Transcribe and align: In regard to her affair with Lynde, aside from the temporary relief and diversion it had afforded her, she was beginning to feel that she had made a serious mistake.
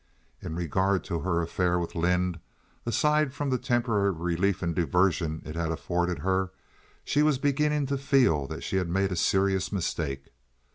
In 0.41 0.55
regard 0.55 1.03
to 1.03 1.19
her 1.19 1.43
affair 1.43 1.77
with 1.77 1.93
Lynde, 1.93 2.39
aside 2.87 3.35
from 3.35 3.51
the 3.51 3.59
temporary 3.59 4.09
relief 4.09 4.63
and 4.63 4.73
diversion 4.73 5.43
it 5.45 5.53
had 5.55 5.71
afforded 5.71 6.17
her, 6.25 6.49
she 7.03 7.21
was 7.21 7.37
beginning 7.37 7.85
to 7.85 7.99
feel 7.99 8.47
that 8.47 8.63
she 8.63 8.77
had 8.77 8.89
made 8.89 9.11
a 9.11 9.15
serious 9.15 9.71
mistake. 9.71 10.29